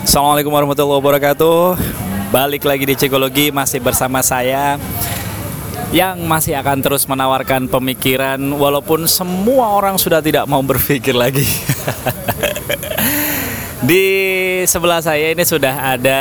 [0.00, 1.76] Assalamualaikum warahmatullahi wabarakatuh.
[2.32, 4.80] Balik lagi di psikologi masih bersama saya
[5.92, 11.44] yang masih akan terus menawarkan pemikiran walaupun semua orang sudah tidak mau berpikir lagi.
[13.88, 14.04] di
[14.64, 16.20] sebelah saya ini sudah ada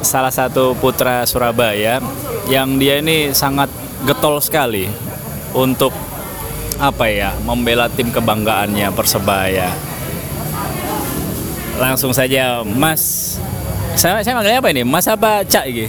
[0.00, 2.00] salah satu putra Surabaya
[2.48, 3.68] yang dia ini sangat
[4.08, 4.88] getol sekali
[5.52, 5.92] untuk
[6.80, 9.89] apa ya membela tim kebanggaannya Persebaya.
[11.80, 13.34] Langsung saja Mas
[13.96, 14.84] saya saya manggilnya apa ini?
[14.84, 15.88] Mas apa Cak ini?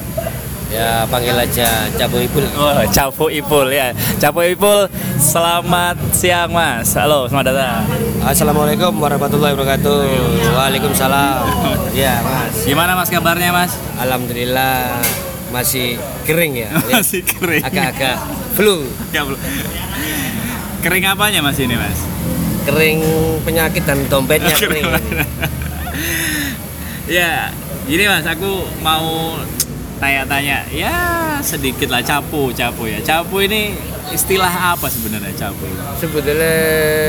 [0.71, 1.67] Ya panggil aja
[1.99, 2.47] Cabu Ipul.
[2.55, 3.91] Oh, Capo Ipul ya.
[4.15, 4.87] Capo Ipul,
[5.19, 6.95] selamat siang Mas.
[6.95, 7.83] Halo, selamat datang.
[8.23, 9.99] Assalamualaikum warahmatullahi wabarakatuh.
[10.55, 11.43] Waalaikumsalam.
[11.91, 12.63] Ya Mas.
[12.63, 13.75] Gimana Mas kabarnya Mas?
[13.99, 14.95] Alhamdulillah
[15.51, 16.71] masih kering ya.
[16.95, 17.67] Masih kering.
[17.67, 18.15] Agak-agak
[18.55, 18.87] flu.
[19.11, 19.39] Ya, belum.
[20.79, 21.99] Kering apanya Mas ini Mas?
[22.63, 23.03] Kering
[23.43, 24.87] penyakit dan dompetnya kering.
[27.11, 27.51] Ya,
[27.83, 29.35] gini Mas, aku mau
[29.97, 30.93] tanya-tanya ya
[31.41, 33.77] sedikit lah capu capu ya capu ini
[34.09, 36.55] istilah apa sebenarnya capu Sebetulnya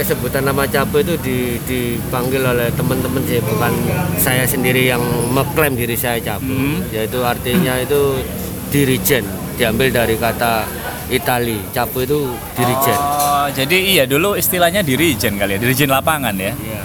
[0.05, 3.73] sebutan nama Cabu itu di- dipanggil oleh teman-teman sih, bukan
[4.17, 5.01] saya sendiri yang
[5.33, 6.45] mengklaim diri saya Cabu.
[6.45, 6.85] Hmm.
[6.93, 8.21] Yaitu artinya itu
[8.69, 9.25] dirijen,
[9.57, 10.69] diambil dari kata
[11.09, 11.57] Itali.
[11.73, 12.21] Cabu itu
[12.53, 12.99] dirijen.
[13.01, 16.83] oh jadi iya dulu istilahnya dirijen kali ya dirijen lapangan ya Iya.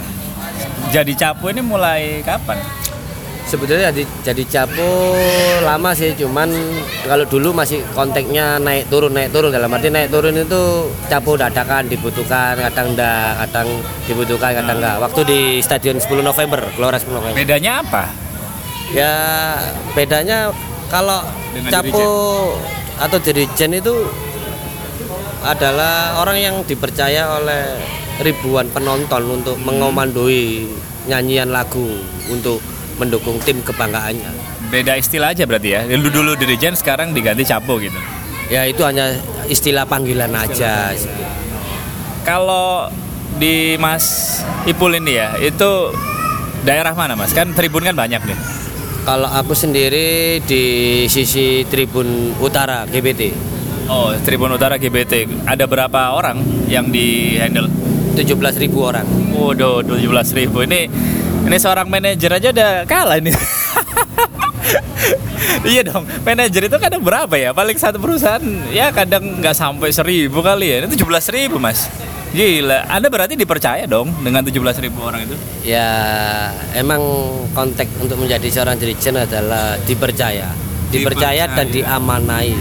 [0.90, 2.56] jadi capu ini mulai kapan
[3.48, 5.16] Sebetulnya jadi, jadi capo
[5.64, 6.52] lama sih, cuman
[7.08, 11.88] kalau dulu masih konteksnya naik turun naik turun dalam arti naik turun itu capo dadakan
[11.88, 13.68] dibutuhkan, kadang enggak, kadang
[14.03, 15.00] dibutuhkan, kadang enggak.
[15.00, 17.40] Waktu di Stadion 10 November, Gelora 10 November.
[17.40, 18.12] bedanya apa
[18.92, 19.16] Ya
[19.95, 20.52] bedanya
[20.92, 21.23] kalau
[21.56, 22.08] Dengan capo
[23.00, 23.95] atau dirijen itu
[25.48, 27.80] adalah orang yang dipercaya oleh
[28.20, 30.68] ribuan penonton untuk mengomandoi
[31.08, 31.86] nyanyian lagu
[32.28, 32.59] untuk
[32.98, 34.31] mendukung tim kebanggaannya.
[34.67, 35.81] beda istilah aja berarti ya.
[35.88, 37.95] Dulu dulu dirijen sekarang diganti capu gitu.
[38.52, 39.16] Ya itu hanya
[39.48, 40.91] istilah panggilan aja.
[42.28, 42.91] kalau
[43.40, 45.96] di Mas Ipul ini ya itu
[46.68, 47.31] daerah mana Mas?
[47.31, 48.40] Kan tribun kan banyak nih.
[49.08, 50.64] Kalau aku sendiri di
[51.08, 53.31] sisi Tribun Utara GBT
[53.88, 57.72] oh Tribun Utara GBT ada berapa orang yang di handle
[58.18, 59.06] 17.000 orang.
[59.29, 60.66] Waduh, 17 ribu.
[60.66, 60.90] Ini
[61.47, 63.31] ini seorang manajer aja udah kalah ini.
[65.72, 67.56] iya dong, manajer itu kadang berapa ya?
[67.56, 70.84] Paling satu perusahaan ya kadang nggak sampai seribu kali ya.
[70.84, 71.88] Ini 17 ribu mas.
[72.28, 75.35] Gila, Anda berarti dipercaya dong dengan 17 ribu orang itu?
[75.63, 75.88] Ya
[76.75, 77.00] emang
[77.56, 80.52] konteks untuk menjadi seorang dirijen adalah dipercaya,
[80.91, 81.96] dipercaya dan Dipercaya.
[81.96, 82.52] diamanai.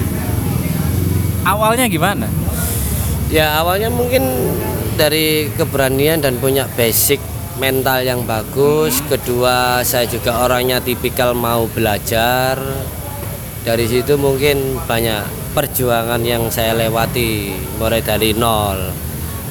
[1.43, 2.31] Awalnya gimana?
[3.27, 4.23] Ya awalnya mungkin
[4.95, 7.19] dari keberanian dan punya basic
[7.57, 9.01] mental yang bagus.
[9.09, 12.61] Kedua saya juga orangnya tipikal mau belajar.
[13.67, 17.51] Dari situ mungkin banyak perjuangan yang saya lewati
[17.83, 18.79] mulai dari nol,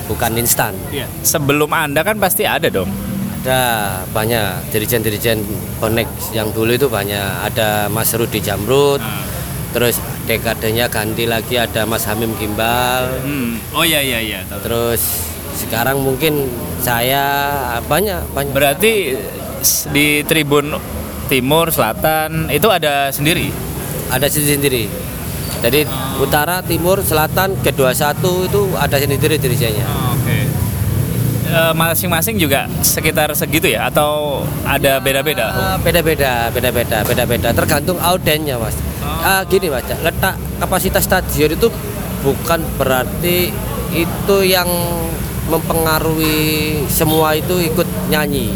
[0.07, 0.71] bukan instan.
[0.93, 1.09] Iya.
[1.19, 2.87] Sebelum Anda kan pasti ada dong.
[3.43, 3.61] Ada
[4.09, 5.43] banyak dirijen-dirijen
[5.77, 7.51] bonek yang dulu itu banyak.
[7.51, 9.03] Ada Mas Rudi Jamrut,
[9.75, 13.59] terus dekadenya ganti lagi ada Mas Hamim Gimbal, Hmm.
[13.75, 14.39] Oh iya iya iya.
[14.63, 15.34] terus
[15.67, 16.45] sekarang mungkin
[16.79, 17.23] saya
[17.89, 18.53] banyak banyak.
[18.53, 18.93] Berarti
[19.89, 20.77] di Tribun
[21.25, 23.49] Timur, Selatan itu ada sendiri.
[24.13, 24.85] Ada sendiri-sendiri.
[25.65, 25.81] Jadi
[26.21, 29.87] utara, timur, selatan, kedua satu itu ada sendiri dirijennya.
[30.13, 30.45] Oke.
[31.45, 35.45] Eh, masing-masing juga sekitar segitu ya atau ada beda-beda?
[35.49, 37.49] Ah, beda-beda, beda-beda, beda-beda.
[37.53, 38.77] Tergantung audiennya, mas.
[39.01, 41.69] Ah, gini mas, letak kapasitas stadion itu
[42.21, 43.53] bukan berarti
[43.93, 44.67] itu yang
[45.49, 48.53] mempengaruhi semua itu ikut nyanyi.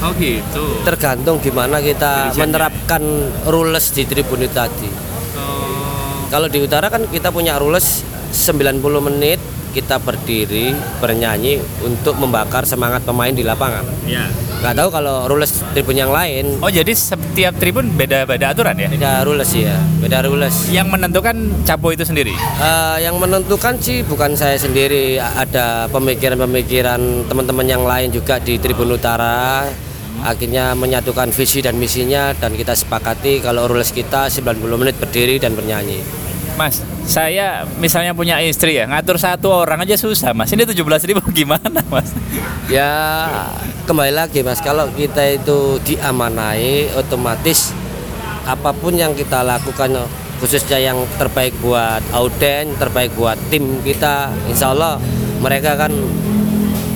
[0.00, 0.80] Oh gitu.
[0.80, 3.02] Tergantung gimana kita menerapkan
[3.44, 4.88] rules di tribun itu tadi.
[5.36, 8.00] Oh, Kalau di utara kan kita punya rules
[8.32, 9.40] 90 menit
[9.70, 13.86] kita berdiri bernyanyi untuk membakar semangat pemain di lapangan.
[14.04, 14.26] ya.
[14.60, 18.92] Nggak tahu kalau rules tribun yang lain Oh jadi setiap tribun beda-beda aturan ya?
[18.92, 20.68] beda rules ya, beda rules.
[20.68, 22.36] Yang menentukan capo itu sendiri.
[22.36, 28.92] Eh, yang menentukan sih bukan saya sendiri, ada pemikiran-pemikiran teman-teman yang lain juga di Tribun
[28.92, 29.64] Utara.
[30.20, 35.56] Akhirnya menyatukan visi dan misinya dan kita sepakati kalau rules kita 90 menit berdiri dan
[35.56, 36.29] bernyanyi.
[36.60, 40.52] Mas, saya misalnya punya istri ya, ngatur satu orang aja susah mas.
[40.52, 42.12] Ini 17 ribu gimana mas?
[42.68, 42.92] Ya
[43.88, 47.72] kembali lagi mas, kalau kita itu diamanai otomatis
[48.44, 50.04] apa pun yang kita lakukan
[50.36, 55.00] khususnya yang terbaik buat auden, terbaik buat tim kita, insya Allah
[55.40, 55.96] mereka kan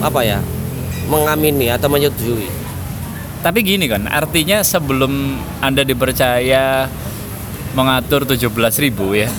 [0.05, 0.45] apa ya
[1.09, 2.53] mengamini atau menyetujui.
[3.41, 6.85] Tapi gini kan, artinya sebelum Anda dipercaya
[7.73, 9.29] mengatur 17.000 ribu ya,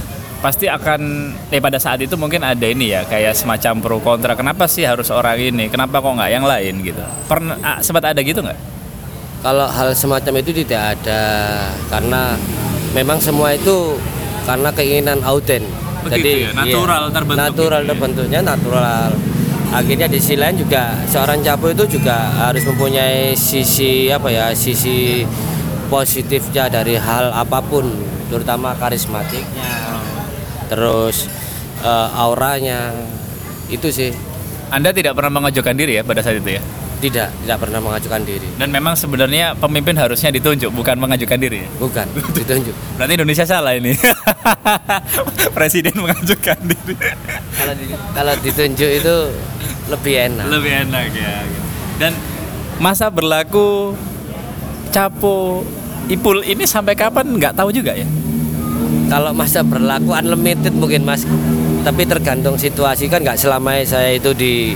[0.44, 4.68] pasti akan eh pada saat itu mungkin ada ini ya kayak semacam pro kontra kenapa
[4.68, 8.44] sih harus orang ini kenapa kok nggak yang lain gitu pernah ah, sempat ada gitu
[8.44, 8.76] nggak
[9.44, 11.22] Kalau hal semacam itu tidak ada
[11.86, 12.34] karena
[12.96, 13.94] memang semua itu
[14.42, 15.62] karena keinginan auden.
[16.02, 17.90] Begitu ya, natural terbentuk Natural gitu ya.
[17.94, 19.10] terbentuknya natural.
[19.70, 25.22] Akhirnya di sisi lain juga seorang capo itu juga harus mempunyai sisi apa ya sisi
[25.86, 27.86] positifnya dari hal apa pun,
[28.30, 29.75] terutama karismatiknya,
[30.66, 31.26] terus
[31.80, 32.90] eh, auranya.
[33.66, 34.14] Itu sih.
[34.66, 36.62] Anda tidak pernah mengajukan diri ya pada saat itu ya?
[36.96, 41.68] Tidak tidak pernah mengajukan diri, dan memang sebenarnya pemimpin harusnya ditunjuk bukan mengajukan diri ya?
[41.76, 42.08] bukan
[42.40, 42.72] ditunjuk.
[42.96, 43.92] berarti Indonesia salah ini.
[45.56, 46.96] Presiden mengajukan diri.
[47.52, 49.14] Kalau di- kalau ditunjuk itu
[49.92, 50.44] lebih enak.
[50.48, 51.34] Lebih enak ya.
[52.00, 52.12] Dan
[52.80, 53.92] masa berlaku
[54.88, 55.68] capo
[56.08, 57.28] ipul ini sampai kapan?
[57.28, 58.08] Nggak tahu juga ya
[59.06, 61.22] kalau masa berlaku unlimited mungkin mas.
[61.86, 63.06] Tapi tergantung situasi.
[63.06, 64.74] Kan nggak selamanya saya itu di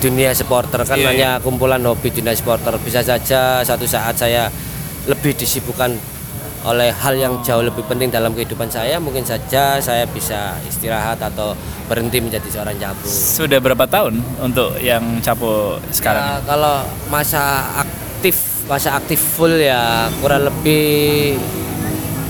[0.00, 4.48] dunia supporter kan Iya, hanya kumpulan hobi dunia supporter bisa saja satu saat saya
[5.04, 5.92] lebih disibukkan
[6.60, 11.56] oleh hal yang jauh lebih penting dalam kehidupan saya mungkin saja saya bisa istirahat atau
[11.88, 16.20] berhenti menjadi seorang cabu sudah berapa tahun untuk yang capo sekarang?
[16.20, 21.36] Ya, kalau masa aktif masa aktif full ya kurang lebih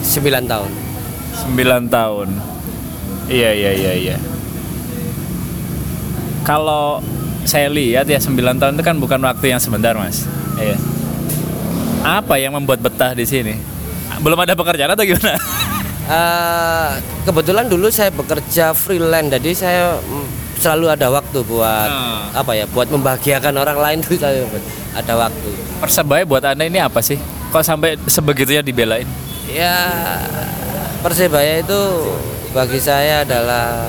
[0.06, 0.70] 9 tahun
[1.48, 1.56] 9
[1.88, 2.28] tahun.
[3.30, 4.16] Iya iya iya iya.
[6.42, 6.98] Kalau
[7.44, 10.24] saya lihat ya 9 tahun itu kan bukan waktu yang sebentar mas.
[10.56, 10.76] Iya.
[12.00, 13.54] Apa yang membuat betah di sini?
[14.20, 15.36] Belum ada pekerjaan atau gimana?
[16.10, 16.90] Eh,
[17.22, 22.34] kebetulan dulu saya bekerja freelance, jadi saya mm, selalu ada waktu buat Hmm.
[22.34, 24.42] apa ya, buat membahagiakan orang lain tuh saya
[24.90, 25.50] ada waktu.
[25.78, 27.14] persebaya buat anda ini apa sih?
[27.54, 29.06] Kok sampai sebegitunya dibelain?
[29.46, 30.18] Ya
[31.00, 31.80] Persebaya itu
[32.50, 33.88] bagi saya adalah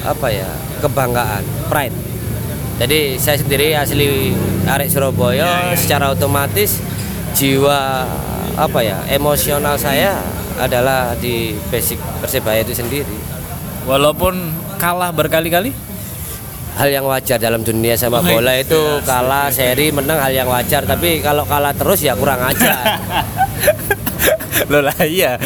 [0.00, 0.48] apa ya
[0.80, 1.92] kebanggaan, pride.
[2.78, 4.32] Jadi saya sendiri asli
[4.64, 6.78] arek Surabaya, secara otomatis
[7.32, 8.06] jiwa
[8.54, 10.16] apa ya emosional saya
[10.56, 13.18] adalah di basic Persebaya itu sendiri.
[13.84, 14.36] walaupun
[14.76, 15.72] kalah berkali-kali
[16.76, 18.30] hal yang wajar dalam dunia sama Oh, iya.
[18.30, 23.00] bola itu kalah seri menang hal yang wajar tapi kalau kalah terus ya kurang ajar
[24.72, 25.36] Loh lah iya.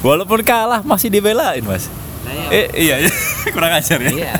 [0.00, 1.88] Walaupun kalah masih dibelain mas.
[2.52, 3.08] Eh, Iya
[3.54, 4.10] kurang ajar ya?
[4.12, 4.34] Iya.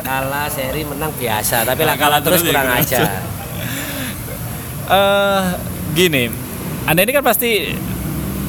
[0.00, 1.64] Kalah seri menang biasa.
[1.64, 3.02] Tapi Nah, lah kalah terus terus ya kurang kurang ajar.
[4.84, 5.42] Eh,
[5.96, 6.28] Gini.
[6.84, 7.72] Anda ini kan pasti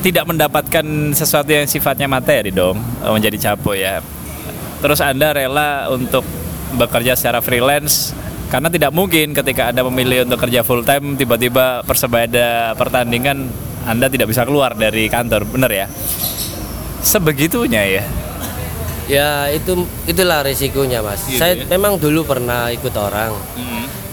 [0.03, 0.85] Tidak mendapatkan
[1.17, 2.77] sesuatu yang sifatnya materi dong.
[3.01, 4.03] Eh, Menjadi capo ya.
[4.83, 6.27] Terus Anda rela untuk
[6.75, 8.11] bekerja secara freelance
[8.45, 13.49] karena tidak mungkin ketika Anda memilih untuk kerja full time tiba-tiba persebaya ada pertandingan
[13.85, 15.87] Anda tidak bisa keluar dari kantor, bener ya?
[17.01, 18.03] Sebegitunya ya.
[19.05, 21.69] ya itu itulah risikonya mas Gitu saya ya.
[21.69, 23.37] memang dulu pernah ikut orang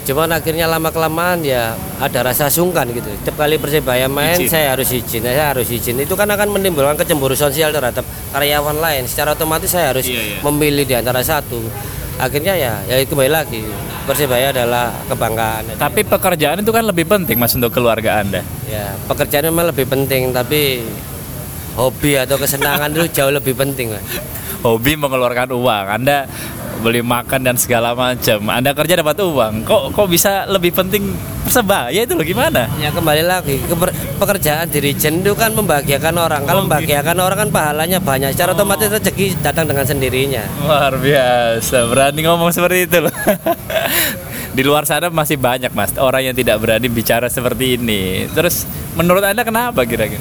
[0.02, 4.50] cuman akhirnya lama kelamaan ya ada rasa sungkan gitu setiap kali persebaya main Izin.
[4.50, 8.04] saya harus izin saya harus izin itu kan akan menimbulkan kecemburuan sosial terhadap
[8.34, 10.36] karyawan lain secara otomatis saya harus Iya, iya.
[10.44, 11.62] memilih di antara satu
[12.20, 13.62] akhirnya ya ya kembali lagi
[14.04, 18.42] persebaya adalah kebanggaan Tapi pekerjaan itu kan lebih penting mas untuk keluarga Anda.
[18.72, 20.80] Ya pekerjaan memang lebih penting tapi
[21.72, 24.04] hobi atau kesenangan itu jauh lebih penting Mas.
[24.62, 26.30] Hobi mengeluarkan uang, Anda
[26.78, 28.38] beli makan dan segala macam.
[28.46, 29.66] Anda kerja dapat uang.
[29.66, 32.70] Kok kok bisa lebih penting persebaya itu loh gimana?
[32.78, 36.42] Ya kembali lagi keper- pekerjaan dirijen itu kan membahagiakan orang.
[36.42, 38.30] Kalau Oh, membahagiakan orang kan pahalanya banyak.
[38.32, 40.42] Secara otomatis rezeki datang dengan sendirinya.
[40.60, 43.14] Luar biasa, berani ngomong seperti itu loh.
[44.52, 48.28] Di luar sana masih banyak mas orang yang tidak berani bicara seperti ini.
[48.36, 50.20] Terus menurut anda kenapa kira-kira?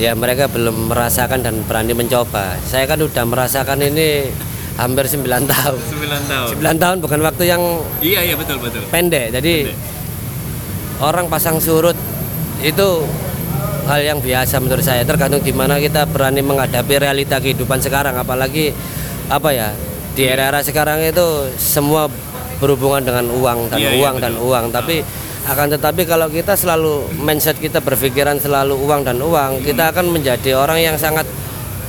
[0.00, 2.56] Ya mereka belum merasakan dan berani mencoba.
[2.64, 4.32] Saya kan udah merasakan ini
[4.80, 5.76] hampir 9 tahun.
[5.80, 6.52] 9 tahun.
[6.56, 7.62] 9 tahun bukan waktu yang
[8.00, 8.80] Iya iya betul betul.
[8.88, 9.32] pendek.
[9.36, 9.68] Jadi
[11.00, 11.96] orang pasang surut
[12.64, 12.88] itu
[13.88, 15.04] hal yang biasa menurut saya.
[15.04, 18.16] Tergantung gimana kita berani menghadapi realita kehidupan sekarang.
[18.16, 18.72] Apalagi
[19.28, 19.68] apa ya
[20.16, 22.08] di era-era sekarang itu semua
[22.56, 24.64] berhubungan dengan uang dan Iya, iya, uang dan uang.
[24.70, 24.96] Tapi
[25.46, 30.56] akan tetapi kalau kita selalu mindset kita berpikiran selalu uang dan uang, kita akan menjadi
[30.56, 31.24] orang yang sangat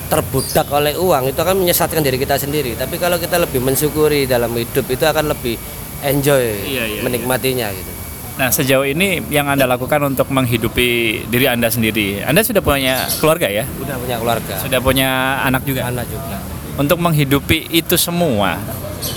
[0.07, 2.75] terbudak oleh uang itu akan menyesatkan diri kita sendiri.
[2.75, 5.59] Tapi kalau kita lebih mensyukuri dalam hidup itu akan lebih
[6.00, 7.91] enjoy Iya, iya, menikmatinya gitu.
[8.38, 13.50] Nah sejauh ini yang anda lakukan untuk menghidupi diri anda sendiri, anda sudah punya keluarga
[13.50, 13.65] ya?
[13.81, 15.09] Udah punya keluarga, Sudah punya
[15.41, 15.89] anak juga.
[15.89, 16.38] anak juga.
[16.77, 18.62] Untuk menghidupi itu semua,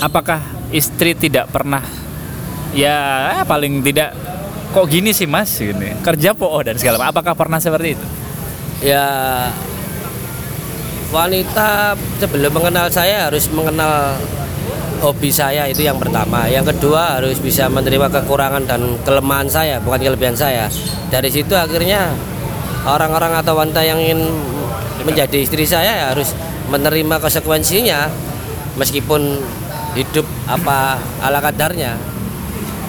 [0.01, 0.41] apakah
[0.73, 1.85] istri tidak pernah
[2.71, 4.15] ya paling tidak
[4.71, 5.51] kok gini sih mas?
[5.59, 5.99] Gini.
[6.01, 7.11] Kerja po dan segala macam.
[7.13, 8.07] Apakah pernah seperti itu?
[8.81, 9.05] Ya
[11.11, 14.15] wanita sebelum mengenal saya harus mengenal
[15.03, 16.47] hobi saya itu yang pertama.
[16.47, 20.71] Yang kedua harus bisa menerima kekurangan dan kelemahan saya bukan kelebihan saya.
[21.11, 22.15] Dari situ akhirnya
[22.87, 24.23] orang-orang atau wanita yang ingin
[25.03, 26.37] menjadi istri saya ya harus
[26.71, 28.07] menerima konsekuensinya
[28.79, 29.43] meskipun
[29.99, 31.99] hidup apa ala kadarnya.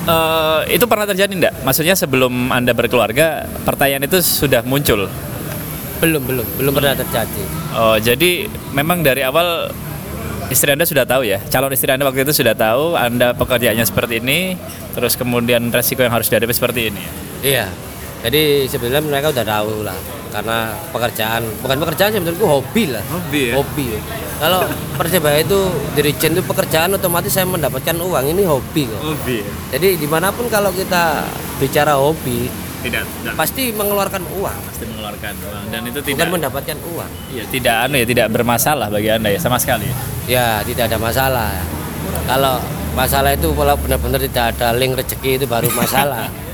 [0.02, 5.06] Eh, itu pernah terjadi enggak maksudnya sebelum anda berkeluarga pertanyaan itu sudah muncul?
[6.02, 7.44] Belum belum belum pernah terjadi.
[7.78, 9.70] Oh jadi memang dari awal
[10.50, 11.38] istri anda sudah tahu ya?
[11.54, 14.58] Calon istri anda waktu itu sudah tahu anda pekerjaannya seperti ini
[14.98, 17.04] terus kemudian resiko yang harus dihadapi seperti ini?
[17.46, 17.91] Iya.
[18.22, 19.98] Jadi sebenarnya mereka udah tahu lah
[20.32, 23.04] karena pekerjaan bukan pekerjaan sih menurutku hobi lah.
[23.12, 23.54] Hobi ya?
[23.60, 23.86] Hobi.
[24.42, 24.66] Kalau
[24.98, 25.60] persebaya itu
[25.94, 29.02] dirijen itu pekerjaan otomatis saya mendapatkan uang ini hobi kok.
[29.02, 31.28] hobi Jadi di mana pun kalau kita
[31.62, 32.50] bicara hobi
[32.82, 37.12] tidak, tidak pasti mengeluarkan uang pasti mengeluarkan uang dan itu bukan tidak mendapatkan uang.
[37.30, 39.86] Iya, tidak anu ya, tidak bermasalah bagi Anda ya sama sekali.
[40.26, 41.54] Ya tidak ada masalah.
[42.26, 42.58] Kalau
[42.98, 46.30] masalah itu kalau benar-benar tidak ada link rezeki itu baru masalah.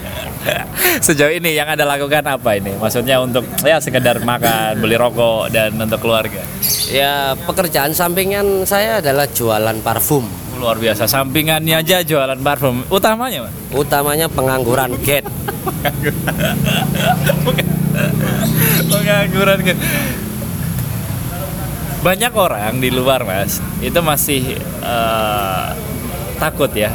[1.05, 2.75] Sejauh ini yang Anda lakukan apa ini?
[2.77, 6.41] Maksudnya untuk ya sekedar makan, beli rokok dan untuk keluarga.
[6.87, 10.23] ya pekerjaan sampingan saya adalah jualan parfum.
[10.57, 12.81] Luar biasa, sampingannya aja jualan parfum.
[12.89, 13.53] Utamanya, Mas.
[13.75, 15.27] Utamanya pengangguran gate.
[18.87, 19.77] Pengangguran kan.
[22.01, 25.67] Banyak orang di luar, Mas, itu masih eh,
[26.41, 26.89] takut ya.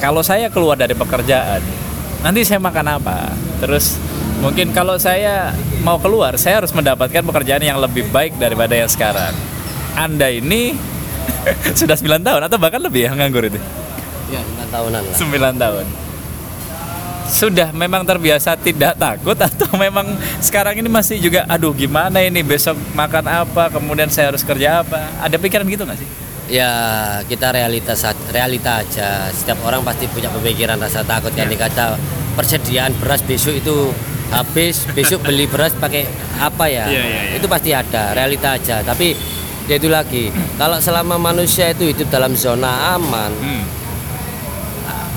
[0.00, 1.60] Kalau saya keluar dari pekerjaan,
[2.24, 3.28] nanti saya makan apa?
[3.60, 4.00] Terus
[4.40, 5.52] mungkin kalau saya
[5.84, 9.36] mau keluar, saya harus mendapatkan pekerjaan yang lebih baik daripada yang sekarang.
[9.94, 10.72] Anda ini
[11.78, 13.60] sudah 9 tahun atau bahkan lebih ya nganggur itu?
[14.32, 15.14] Ya, 9 tahunan lah.
[15.14, 15.86] 9 tahun.
[17.24, 22.80] Sudah memang terbiasa tidak takut atau memang sekarang ini masih juga aduh gimana ini besok
[22.96, 26.70] makan apa kemudian saya harus kerja apa ada pikiran gitu nggak sih Ya,
[27.24, 29.32] kita realitas realita aja.
[29.32, 31.96] Setiap orang pasti punya pemikiran rasa takut kan dikata
[32.36, 33.92] persediaan beras besok itu
[34.28, 36.04] habis, besok beli beras pakai
[36.36, 36.84] apa ya?
[36.84, 37.34] Iya, iya, iya.
[37.40, 38.84] Itu pasti ada, realita aja.
[38.84, 39.16] Tapi
[39.64, 40.28] ya itu lagi,
[40.60, 43.64] kalau selama manusia itu hidup dalam zona aman, hmm.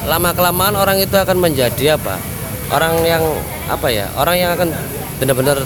[0.08, 2.16] lama kelamaan orang itu akan menjadi apa
[2.72, 3.24] orang yang
[3.68, 4.70] apa ya orang yang akan
[5.20, 5.58] benar-benar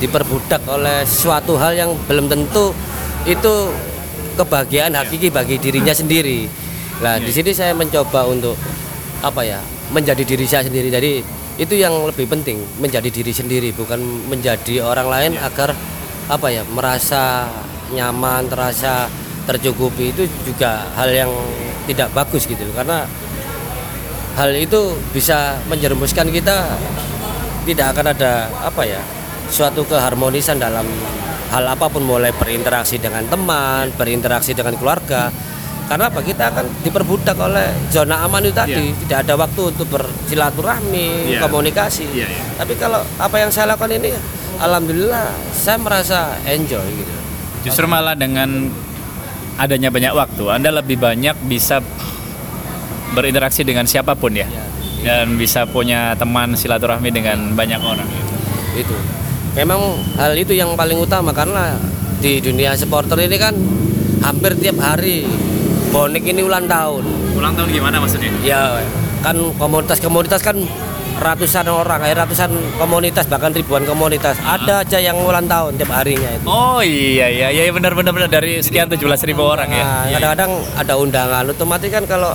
[0.00, 2.72] diperbudak oleh suatu hal yang belum tentu
[3.28, 3.68] itu
[4.36, 6.46] kebahagiaan hakiki bagi dirinya sendiri.
[7.00, 8.54] Nah di sini saya mencoba untuk
[9.20, 9.58] apa ya
[9.90, 10.92] menjadi diri saya sendiri.
[10.92, 11.22] Jadi
[11.60, 15.76] itu yang lebih penting menjadi diri sendiri bukan menjadi orang lain agar
[16.30, 17.48] apa ya merasa
[17.92, 19.08] nyaman terasa
[19.48, 20.12] tercukupi.
[20.12, 21.32] Itu juga hal yang
[21.88, 23.08] tidak bagus gitu karena
[24.38, 26.78] hal itu bisa menjerumuskan kita
[27.66, 29.02] tidak akan ada apa ya
[29.50, 30.86] suatu keharmonisan dalam
[31.50, 35.28] hal apa pun mulai berinteraksi dengan teman, berinteraksi dengan keluarga.
[35.90, 36.22] Karena apa?
[36.22, 38.94] Kita akan diperbudak oleh zona aman itu tadi.
[38.94, 41.42] Tidak ada waktu untuk bersilaturahmi, Iya.
[41.42, 42.06] komunikasi.
[42.14, 42.42] Iya, iya.
[42.54, 44.14] Tapi kalau apa yang saya lakukan ini,
[44.56, 47.14] alhamdulillah saya merasa enjoy gitu.
[47.60, 48.72] justru malah dengan
[49.56, 51.80] adanya banyak waktu Anda lebih banyak bisa
[53.12, 54.46] berinteraksi dengan siapa pun ya
[55.00, 58.08] dan bisa punya teman silaturahmi dengan banyak orang
[58.76, 58.94] itu
[59.54, 59.80] memang
[60.14, 61.74] hal itu yang paling utama karena
[62.20, 63.56] di dunia supporter ini kan
[64.20, 65.24] hampir tiap hari
[65.90, 67.02] bonek ini ulang tahun.
[67.34, 68.30] Ulang tahun gimana maksudnya?
[68.44, 68.78] Ya
[69.24, 70.56] kan komunitas-komunitas kan
[71.20, 74.38] ratusan orang eh, ratusan komunitas bahkan ribuan komunitas.
[74.40, 76.44] Ada aja yang ulang tahun tiap harinya itu.
[76.46, 78.28] Oh iya iya iya benar benar benar.
[78.30, 79.82] Dari sekian 17.000 ribu orang ya.
[79.84, 82.32] Nah, Iya, kadang-kadang ada undangan otomatis kan kalau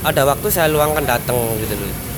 [0.00, 2.09] ada waktu saya luangkan datang gitu loh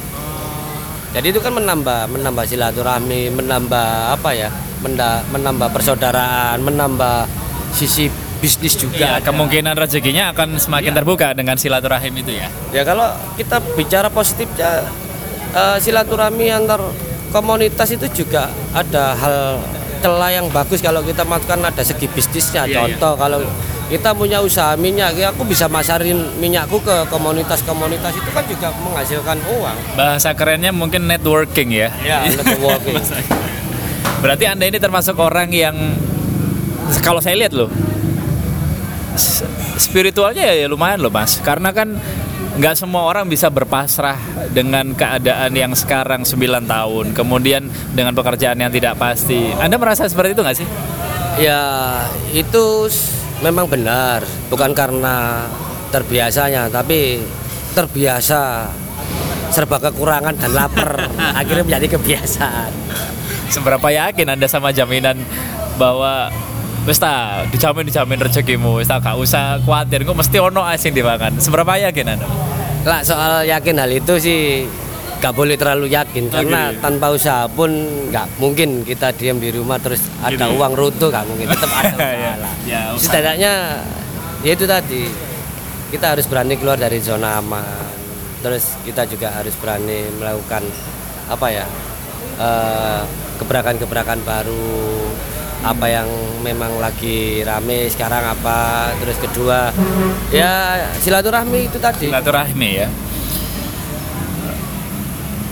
[1.12, 4.48] jadi itu kan menambah menambah silaturahmi menambah apa ya
[4.80, 7.28] menda- menambah persaudaraan menambah
[7.72, 8.08] sisi
[8.42, 9.24] bisnis juga ada.
[9.30, 12.48] kemungkinan rezekinya akan semakin terbuka dengan silaturahim itu ya.
[12.74, 13.06] ya kalau
[13.38, 14.82] kita bicara positifnya
[15.54, 16.82] eh, silaturahmi antar
[17.30, 19.62] komunitas itu juga ada hal
[20.02, 23.38] celah yang bagus kalau kita masukkan ada segi bisnisnya Iya, contoh kalau
[23.92, 29.36] kita punya usaha minyak ya aku bisa masarin minyakku ke komunitas-komunitas itu kan juga menghasilkan
[29.52, 31.92] uang Bahasa kerennya mungkin networking ya.
[32.00, 32.96] ya networking
[34.24, 35.76] Berarti Anda ini termasuk orang yang
[37.04, 37.68] kalau saya lihat loh
[39.76, 41.36] spiritualnya ya lumayan loh Mas.
[41.44, 41.92] Karena kan
[42.56, 44.16] nggak semua orang bisa berpasrah
[44.56, 49.52] dengan keadaan yang sekarang 9 tahun, kemudian dengan pekerjaan yang tidak pasti.
[49.60, 50.68] Anda merasa seperti itu nggak sih?
[51.40, 51.64] ya
[52.36, 52.92] itu
[53.42, 55.44] memang benar bukan karena
[55.90, 57.20] terbiasanya tapi
[57.76, 58.70] terbiasa
[59.52, 61.12] serba kekurangan dan lapar.
[61.40, 62.72] Akhirnya menjadi kebiasaan.
[63.52, 65.20] Seberapa yakin Anda sama jaminan
[65.76, 66.32] bahwa
[66.88, 71.38] wis ta dijamin dijamin rezekimu wis ta gak usah khawatir kok mesti ono asin dimakan.
[71.38, 72.26] Seberapa yakin anda?
[72.82, 74.66] Lah soal yakin hal itu sih
[75.22, 76.82] gak boleh terlalu yakin karena Oke.
[76.82, 77.70] tanpa usaha pun
[78.10, 80.58] nggak mungkin kita diam di rumah terus ada Gitu.
[80.58, 81.46] uang runtuh nggak mungkin.
[81.46, 82.54] Tetap ada usaha Ya, lah.
[82.66, 83.02] ya, usaha.
[83.06, 83.52] setidaknya
[84.42, 85.02] ya itu tadi
[85.88, 87.62] kita harus berani keluar dari zona aman.
[88.42, 90.66] Terus kita juga harus berani melakukan
[91.30, 91.66] apa ya
[92.36, 93.00] eh,
[93.38, 94.74] gebrakan-gebrakan baru.
[95.62, 96.10] Apa yang
[96.42, 99.70] memang lagi rame sekarang apa terus kedua.
[100.34, 102.10] Ya silaturahmi itu tadi.
[102.10, 102.90] Silaturahmi ya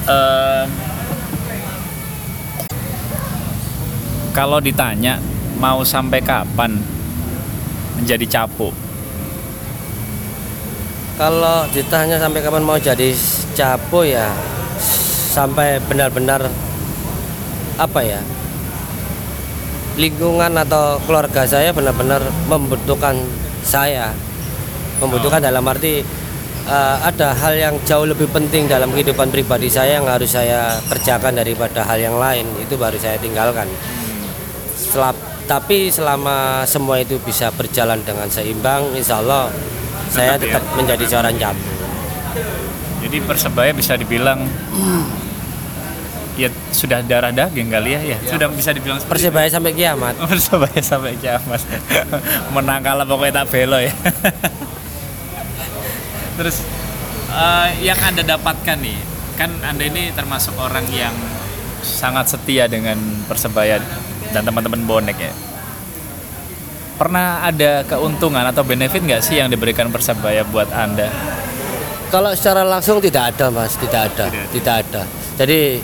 [0.09, 0.65] Eh,
[4.33, 5.21] kalau ditanya
[5.61, 6.81] mau sampai kapan
[8.01, 8.73] menjadi capo?
[11.21, 13.13] Kalau ditanya sampai kapan mau jadi
[13.53, 14.33] capo ya
[15.31, 16.49] sampai benar-benar
[17.77, 18.21] apa ya
[20.01, 23.21] lingkungan atau keluarga saya benar-benar membutuhkan
[23.61, 24.17] saya.
[25.01, 26.05] Membutuhkan dalam arti
[26.65, 31.37] eh, ada hal yang jauh lebih penting dalam kehidupan pribadi saya yang harus saya kerjakan
[31.37, 32.45] daripada hal yang lain.
[32.59, 33.69] Itu baru saya tinggalkan.
[34.77, 39.51] Selap- tapi selama semua itu bisa berjalan dengan seimbang insya Allah
[40.07, 40.59] saya Tetap ya.
[40.59, 41.71] tetap menjadi seorang capo
[43.03, 44.47] jadi persebaya bisa dibilang
[46.39, 48.15] ya sudah darah daging kali ya?
[48.15, 49.11] Ya sudah bisa dibilang itu.
[49.11, 50.15] persebaya sampai kiamat.
[50.31, 51.61] Persebaya sampai kiamat.
[52.55, 53.93] Menang kalah pokoknya tak belo ya
[56.41, 56.65] terus
[57.29, 58.97] eh, yang anda dapatkan nih
[59.37, 61.13] kan anda ini termasuk orang yang
[61.85, 62.97] sangat setia dengan
[63.29, 63.77] persebaya
[64.33, 65.33] dan teman-teman bonek ya
[66.97, 71.13] pernah ada keuntungan atau benefit nggak sih yang diberikan persebaya buat anda
[72.11, 74.51] Kalau secara langsung tidak ada mas, tidak ada, Tidak ada.
[74.51, 75.03] tidak ada.
[75.39, 75.79] Jadi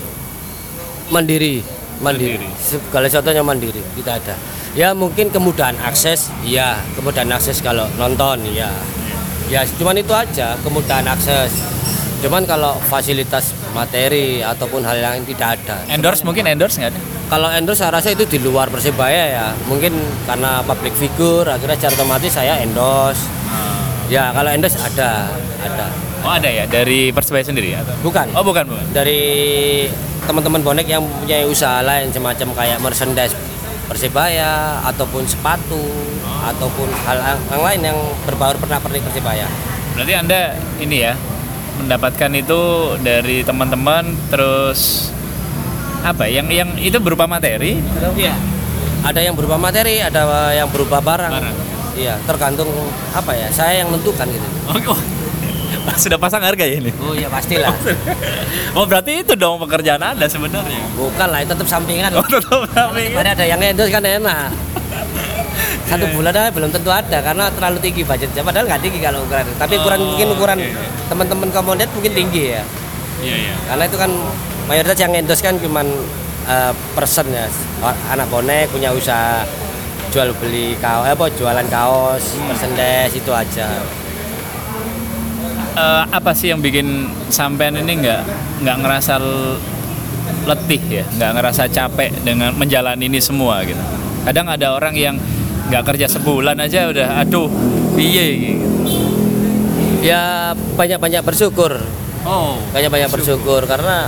[1.15, 1.63] mandiri,
[2.03, 2.35] mandiri.
[2.43, 2.51] Mandiri.
[2.91, 4.35] Kalau contohnya mandiri, tidak ada.
[4.75, 8.75] Ya mungkin kemudahan akses, ya kemudahan akses kalau nonton, ya,
[9.47, 11.53] ya cuman itu aja kemudahan akses.
[12.17, 15.85] Cuman kalau fasilitas materi ataupun hal yang tidak ada.
[15.93, 19.47] endorse mungkin endorse nggak ada Kalau endorse saya rasa itu di luar persebaya ya.
[19.69, 19.93] Mungkin
[20.25, 23.29] karena public figure akhirnya secara otomatis saya endorse.
[24.09, 25.29] Ya kalau endorse ada,
[25.61, 25.87] ada.
[26.25, 28.27] oh ada ya dari persebaya sendiri atau Bukan.
[28.35, 29.23] oh bukan bukan dari
[30.27, 33.35] teman-teman bonek yang punya usaha lain semacam kayak merchandise
[33.87, 35.81] persebaya ataupun sepatu
[36.45, 37.19] ataupun hal
[37.49, 39.47] yang lain yang berbaur pernah pernik persebaya
[39.97, 40.41] Berarti Anda
[40.77, 41.17] ini ya
[41.77, 42.61] mendapatkan itu
[43.01, 45.13] dari teman-teman terus
[46.03, 48.35] apa yang yang itu berupa materi atau Iya.
[49.03, 50.23] ada yang berupa materi ada
[50.53, 51.57] yang berupa barang, Barang.
[51.95, 52.69] iya tergantung
[53.11, 54.99] apa ya saya yang menentukan gitu Oh, oh.
[56.03, 56.91] sudah pasang harga ya ini.
[56.97, 57.73] oh iya pastilah
[58.77, 60.81] Oh berarti itu dong pekerjaan Anda sebenarnya.
[60.93, 63.17] bukan lah itu tetap sampingan Oh tetap sampingan.
[63.17, 64.53] Mana ada yang endorse kan enak
[65.89, 69.47] satu bulan aja belum tentu ada karena terlalu tinggi budgetnya padahal nggak tinggi kalau ukuran
[69.55, 70.87] tapi ukuran Oh, mungkin ukuran oke, oke.
[71.09, 72.63] teman-teman komodet mungkin tinggi ya
[73.17, 73.55] Iya iya.
[73.65, 74.11] karena itu kan
[74.67, 75.87] mayoritas yang endorse kan cuman
[76.45, 77.47] eh, person ya
[78.11, 79.47] anak bonek punya usaha
[80.11, 83.69] jual beli kaos apa jualan kaos merchandise itu aja
[85.77, 88.23] Eh, apa sih yang bikin sampean ini nggak
[88.65, 89.21] nggak ngerasa
[90.49, 93.77] letih ya, nggak ngerasa capek dengan menjalani ini semua gitu.
[94.25, 95.21] Kadang ada orang yang
[95.69, 97.51] nggak kerja sebulan aja udah aduh
[97.93, 98.67] piye gitu.
[100.01, 101.75] ya banyak-banyak bersyukur
[102.23, 104.07] Oh, banyak-banyak bersyukur karena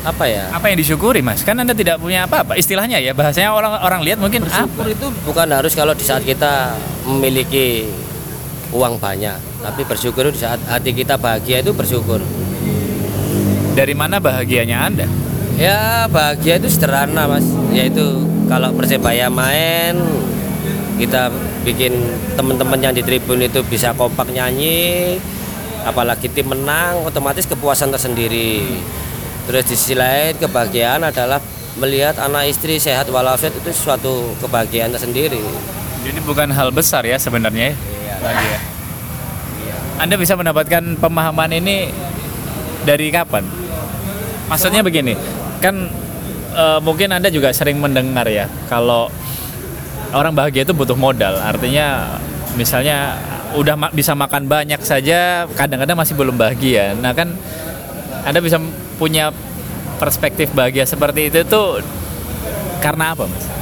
[0.00, 1.42] apa ya apa yang disyukuri mas?
[1.46, 4.64] Kan anda tidak punya apa-apa istilahnya ya bahasanya orang orang lihat mungkin apa?
[4.66, 6.74] Bersyukur itu bukan harus kalau di saat kita
[7.06, 7.90] memiliki
[8.70, 12.22] uang banyak, tapi bersyukur di saat hati kita bahagia itu bersyukur.
[13.74, 15.06] Dari mana bahagianya anda?
[15.58, 19.98] Ya bahagia itu sederhana mas, yaitu kalau persebaya main
[20.96, 21.32] kita
[21.64, 21.96] bikin
[22.36, 25.16] teman-teman yang di tribun itu bisa kompak nyanyi,
[25.84, 28.64] apalagi tim menang, otomatis kepuasan tersendiri.
[29.48, 31.40] Terus di sisi lain kebahagiaan adalah
[31.80, 35.42] melihat anak istri sehat walafiat itu suatu kebahagiaan tersendiri.
[36.00, 37.76] Jadi bukan hal besar ya sebenarnya ya.
[37.76, 38.58] Iya.
[39.68, 39.78] Ya.
[40.00, 41.92] Anda bisa mendapatkan pemahaman ini
[42.88, 43.44] dari kapan?
[44.48, 45.14] Maksudnya begini,
[45.60, 45.86] kan
[46.56, 49.12] eh, mungkin Anda juga sering mendengar ya kalau
[50.16, 51.36] orang bahagia itu butuh modal.
[51.38, 52.16] Artinya
[52.56, 53.20] misalnya
[53.54, 56.96] udah ma- bisa makan banyak saja kadang-kadang masih belum bahagia.
[56.98, 57.36] Nah, kan
[58.24, 58.58] Anda bisa
[58.96, 59.30] punya
[60.00, 61.84] perspektif bahagia seperti itu tuh
[62.80, 63.60] karena apa, Mas?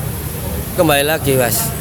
[0.79, 1.75] kembali lagi mas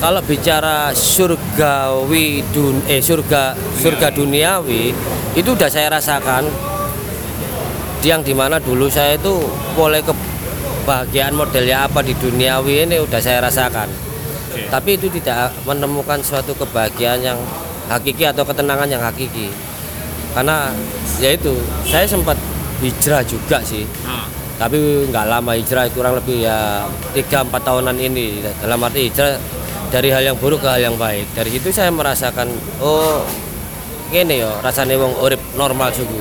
[0.00, 4.90] kalau bicara surgawi dun eh surga surga duniawi
[5.34, 6.46] itu udah saya rasakan.
[8.04, 9.32] Yang di mana dulu saya itu
[9.80, 13.88] mulai kebahagiaan modelnya apa di duniawi ini udah saya rasakan.
[14.54, 14.70] Oke.
[14.70, 17.38] tapi itu tidak menemukan suatu kebahagiaan yang
[17.90, 19.50] hakiki atau ketenangan yang hakiki.
[20.30, 20.70] Karena
[21.18, 21.50] ya itu
[21.90, 22.38] saya sempat
[22.78, 23.82] hijrah juga sih.
[24.06, 24.30] Ah.
[24.54, 24.78] tapi
[25.10, 28.38] nggak lama hijrah kurang lebih ya 3-4 tahunan ini.
[28.62, 29.34] Dalam arti hijrah
[29.94, 31.30] dari hal yang buruk ke hal yang baik.
[31.38, 32.50] Dari situ saya merasakan
[32.82, 33.22] oh
[34.10, 36.18] ini yo rasanya wong urip normal suguh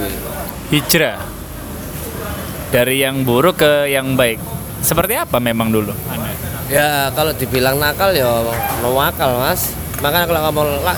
[0.69, 1.17] Hijrah.
[2.69, 4.37] Dari yang buruk ke yang baik.
[4.85, 5.89] Seperti apa memang dulu?
[6.05, 6.29] Anda?
[6.69, 8.29] ya kalau dibilang nakal ya
[8.85, 9.73] no akal mas.
[10.05, 10.97] Makanya kalau ngomong lah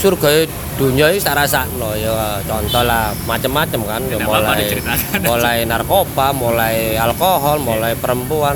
[0.00, 0.48] surga
[0.80, 4.78] dunia itu tak rasa no ya contoh lah macem-macem kan ya mulai
[5.28, 8.54] mulai narkoba mulai alkohol mulai perempuan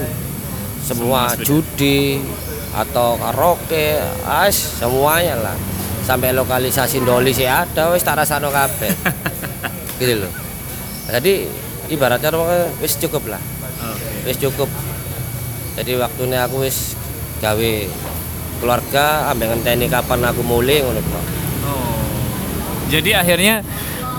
[0.86, 2.22] semua judi
[2.72, 5.56] atau karaoke as semuanya lah.
[6.02, 8.90] Sampai lokalisasi doli sih ada wis tak rasa no kabeh.
[10.02, 10.32] Gitu loh.
[11.06, 11.46] Jadi
[11.92, 12.32] ibaratnya
[12.82, 13.42] wis cukup lah.
[14.26, 14.66] Wis cukup.
[15.78, 16.98] Jadi waktunya aku wis
[17.38, 17.72] gawe
[18.62, 21.24] keluarga ambek ngenteni kapan aku mulai ngono Pak.
[22.92, 23.64] Jadi akhirnya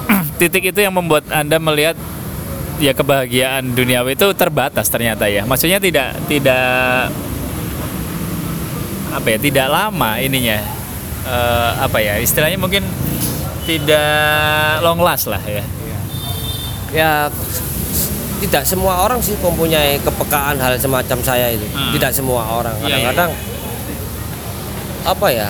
[0.42, 1.94] titik itu yang membuat Anda melihat
[2.82, 5.46] ya kebahagiaan duniawi itu terbatas ternyata ya.
[5.46, 7.13] Maksudnya tidak tidak
[9.13, 10.58] apa ya, tidak lama ininya.
[11.23, 12.17] Eh, apa ya?
[12.17, 12.84] Istilahnya mungkin
[13.63, 15.63] tidak long last lah ya.
[16.91, 17.12] ya
[18.38, 21.95] tidak semua orang sih mempunyai kepekaan hal semacam saya itu Hmm.
[21.95, 22.91] tidak semua orang Iya, iya.
[22.91, 23.32] kadang-kadang
[25.04, 25.49] apa ya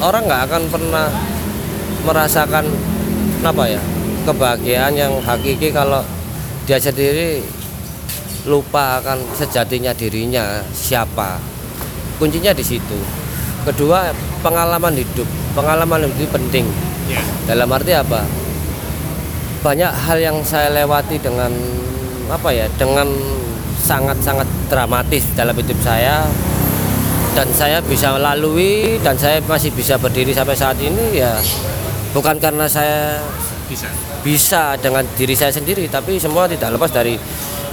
[0.00, 1.06] orang nggak akan pernah
[2.02, 2.64] merasakan
[3.44, 3.80] apa ya
[4.24, 6.00] kebahagiaan yang hakiki kalau
[6.64, 7.44] dia sendiri
[8.48, 11.36] lupa akan sejatinya dirinya siapa
[12.18, 12.98] kuncinya di situ
[13.64, 14.12] kedua
[14.44, 16.66] pengalaman hidup pengalaman hidup itu penting
[17.04, 17.20] Ya.
[17.44, 18.24] dalam arti apa
[19.60, 21.52] banyak hal yang saya lewati dengan
[22.32, 23.04] apa ya dengan
[23.76, 26.24] sangat-sangat dramatis dalam hidup saya
[27.36, 31.36] dan saya bisa lalui dan saya masih bisa berdiri sampai saat ini ya
[32.16, 33.20] bukan karena saya
[33.68, 33.88] Bisa.
[34.24, 37.20] bisa dengan diri saya sendiri tapi semua tidak lepas dari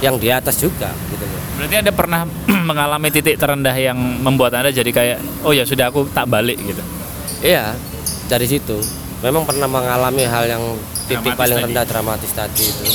[0.04, 1.24] yang di atas juga gitu.
[1.62, 2.26] Berarti Anda pernah
[2.74, 6.82] mengalami titik terendah yang membuat Anda jadi kayak oh ya sudah aku tak balik gitu.
[7.38, 7.78] Iya,
[8.26, 8.82] dari situ
[9.22, 10.62] memang pernah mengalami hal yang
[11.06, 11.66] titik Dramatis paling tadi.
[11.70, 12.86] rendah dramatis tadi itu.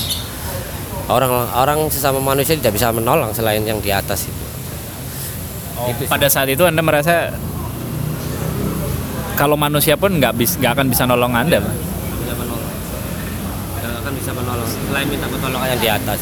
[1.08, 4.46] Orang orang sesama manusia tidak bisa menolong selain yang di atas itu.
[5.88, 6.12] Itu sih.
[6.12, 7.32] Pada saat itu Anda merasa
[9.40, 11.72] kalau manusia pun nggak bis nggak akan bisa nolong Anda, Pak.
[12.20, 12.72] Bisa menolong.
[13.80, 16.20] Tidak akan bisa menolong selain minta pertolongan yang di atas.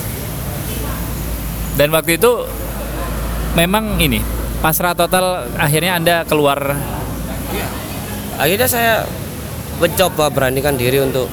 [1.75, 2.31] Dan waktu itu
[3.55, 4.23] memang ini
[4.63, 6.75] pasrah total akhirnya Anda keluar
[8.35, 8.93] Akhirnya saya
[9.79, 11.31] mencoba beranikan diri untuk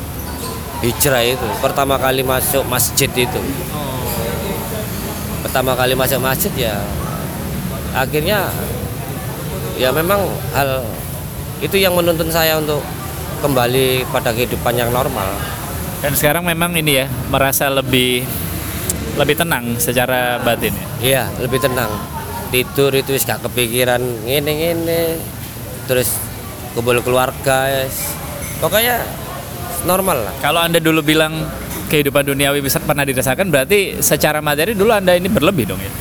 [0.87, 1.47] hijrah itu.
[1.59, 3.41] Pertama kali masuk masjid itu.
[5.43, 6.79] Pertama kali masuk masjid ya
[7.93, 8.49] akhirnya
[9.77, 10.25] ya memang
[10.57, 10.81] hal
[11.61, 12.81] itu yang menuntun saya untuk
[13.45, 15.29] kembali pada kehidupan yang normal.
[16.03, 18.27] dan sekarang memang ini ya merasa lebih
[19.17, 20.73] lebih tenang secara batin.
[20.73, 20.87] ya.
[21.03, 21.91] Iya, lebih tenang.
[22.53, 25.21] Tidur itu gak kepikiran ngene-ngene.
[25.89, 26.17] Terus
[26.73, 28.17] kumpul keluarga, yes.
[28.63, 29.03] pokoknya
[29.85, 30.35] normal lah.
[30.41, 31.45] Kalau Anda dulu bilang
[31.93, 35.93] kehidupan duniawi bisa pernah dirasakan berarti secara materi dulu Anda ini berlebih dong ya.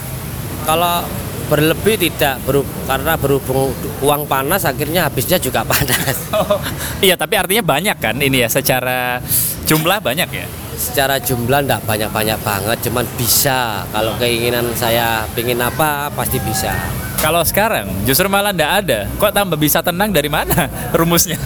[0.64, 1.04] Kalau
[1.52, 6.16] berlebih tidak beru- karena berhubung uang panas akhirnya habisnya juga panas.
[7.06, 9.20] iya, tapi artinya banyak kan ini ya secara
[9.68, 10.48] jumlah banyak ya.
[10.80, 13.84] Secara jumlah enggak banyak-banyak banget, cuman bisa.
[13.92, 16.74] Kalau keinginan saya pingin apa pasti bisa.
[17.20, 19.00] Kalau sekarang justru malah ndak ada.
[19.20, 21.38] Kok tambah bisa tenang dari mana rumusnya?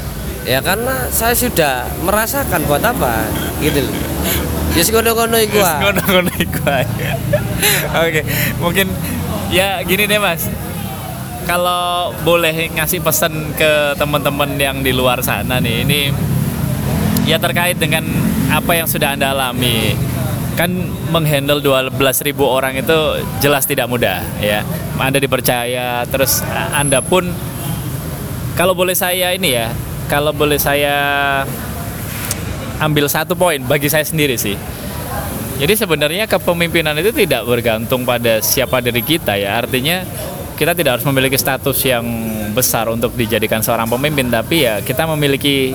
[0.46, 3.26] Ya karena saya sudah merasakan buat apa
[3.60, 3.98] gitu loh.
[4.78, 5.84] Ya sekono-kono iku ah.
[5.84, 7.10] Ngono-ngono iku aja.
[8.06, 8.22] Oke,
[8.62, 8.88] mungkin
[9.50, 10.48] ya gini deh Mas.
[11.46, 16.02] Kalau boleh ngasih pesan ke teman-teman yang di luar sana nih, ini
[17.30, 18.02] ya terkait dengan
[18.50, 19.94] apa yang sudah Anda alami.
[20.58, 20.72] Kan
[21.12, 22.98] menghandle 12.000 orang itu
[23.44, 24.66] jelas tidak mudah ya.
[24.98, 26.42] Anda dipercaya terus
[26.74, 27.30] Anda pun
[28.56, 29.70] kalau boleh saya ini ya,
[30.08, 30.96] kalau boleh saya
[32.80, 34.56] ambil satu poin bagi saya sendiri sih.
[35.56, 39.64] Jadi sebenarnya kepemimpinan itu tidak bergantung pada siapa diri kita ya.
[39.64, 40.04] Artinya
[40.60, 42.04] kita tidak harus memiliki status yang
[42.52, 45.72] besar untuk dijadikan seorang pemimpin, tapi ya kita memiliki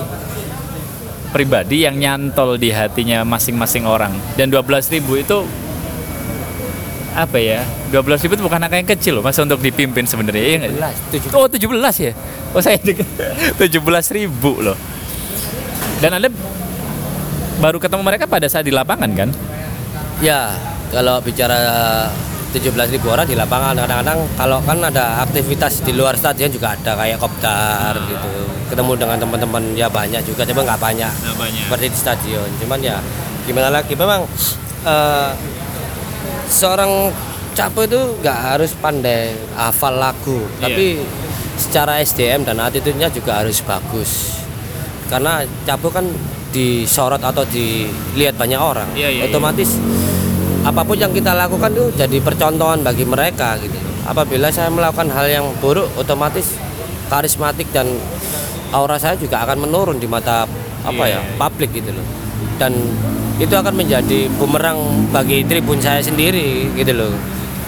[1.33, 4.13] pribadi yang nyantol di hatinya masing-masing orang.
[4.37, 5.37] Dan 12.000 itu
[7.11, 7.59] apa ya
[7.91, 10.95] 12 ribu itu bukan angka yang kecil loh masa untuk dipimpin sebenarnya ya nggak?
[11.11, 11.35] 17.
[11.35, 12.11] Oh 17 ya
[12.55, 13.59] Oh saya 17
[14.17, 14.79] ribu loh
[15.99, 16.31] Dan Anda
[17.59, 19.29] baru ketemu mereka pada saat di lapangan kan?
[20.21, 20.53] Ya,
[20.89, 21.57] kalau bicara
[22.51, 22.69] 17.000
[23.07, 27.95] orang di lapangan kadang-kadang kalau kan ada aktivitas di luar stadion juga ada kayak kopdar
[28.05, 28.29] gitu.
[28.69, 31.63] Ketemu dengan teman-teman ya banyak juga, cuma nggak banyak Nggak banyak.
[31.65, 32.49] seperti di stadion.
[32.59, 32.97] Cuman ya
[33.43, 34.27] gimana lagi memang
[34.83, 35.31] eh,
[36.45, 37.09] seorang
[37.51, 40.61] capo itu nggak harus pandai hafal lagu, Iya.
[40.61, 40.85] tapi
[41.55, 44.37] secara SDM dan attitude-nya juga harus bagus.
[45.07, 46.03] Karena capo kan
[46.51, 49.79] disorot atau dilihat banyak orang, Iya, iya, otomatis
[50.61, 53.77] apa pun yang kita lakukan tuh jadi percontohan bagi mereka gitu.
[54.05, 56.57] Apabila saya melakukan hal yang buruk, otomatis
[57.09, 57.89] karismatik dan
[58.73, 60.45] aura saya juga akan menurun di mata
[60.81, 61.37] apa Iya, ya iya.
[61.37, 62.05] publik gitu loh.
[62.57, 62.77] Dan
[63.41, 67.13] itu akan menjadi bumerang bagi tribun saya sendiri gitu loh.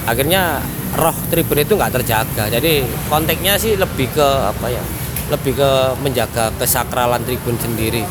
[0.06, 0.62] Akhirnya
[0.94, 2.46] roh tribun itu nggak terjaga.
[2.46, 4.82] Jadi konteksnya sih lebih ke apa ya?
[5.34, 8.06] Lebih ke menjaga kesakralan tribun sendiri.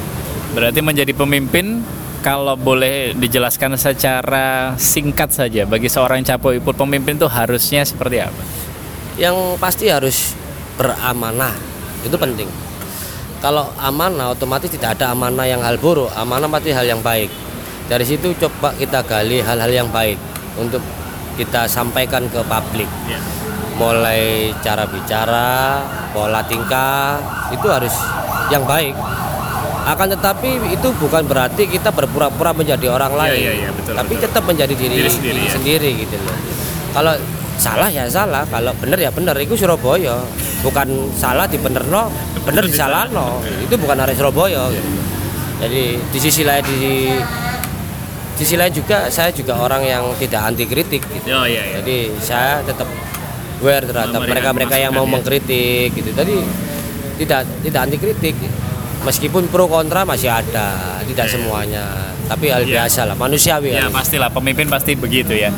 [0.51, 1.81] Berarti menjadi pemimpin
[2.23, 8.43] kalau boleh dijelaskan secara singkat saja bagi seorang capo iput pemimpin itu harusnya seperti apa?
[9.17, 10.33] yang pasti harus
[10.77, 11.53] beramanah
[12.01, 12.49] itu penting.
[13.43, 16.07] Kalau amanah otomatis tidak ada amanah yang hal buruk.
[16.15, 17.27] Amanah pasti hal yang baik.
[17.91, 20.15] Dari situ coba kita gali hal-hal yang baik
[20.55, 20.79] untuk
[21.35, 22.87] kita sampaikan ke publik.
[23.75, 25.83] Mulai cara bicara
[26.15, 27.19] pola tingkah
[27.51, 27.91] itu harus
[28.47, 28.95] yang baik
[29.83, 34.23] akan tetapi itu bukan berarti kita berpura-pura menjadi orang lain iya, iya, betul, tapi betul.
[34.27, 35.51] tetap menjadi diri, Diri sendiri, diri ya.
[35.53, 36.37] sendiri gitu loh
[36.95, 37.13] kalau
[37.59, 40.23] salah ya salah kalau benar ya benar itu Surabaya
[40.65, 42.09] bukan salah di bener no
[42.47, 44.89] bener di salah no itu bukan hari Surabaya gitu.
[45.61, 46.79] jadi di sisi lain di
[48.33, 52.09] di sisi lain juga saya juga orang yang tidak anti kritik gitu Oh iya jadi
[52.17, 52.89] saya tetap
[53.63, 55.11] aware terhadap mereka-mereka yang mau ya.
[55.15, 56.11] mengkritik gitu.
[56.11, 56.35] Tadi
[57.23, 58.35] tidak tidak anti kritik.
[59.03, 61.83] Meskipun pro kontra masih ada, tidak semuanya.
[62.23, 62.87] Tapi hal Iya.
[62.87, 63.99] biasa lah, manusiawi Ya kan.
[63.99, 65.51] pastilah pemimpin pasti begitu ya.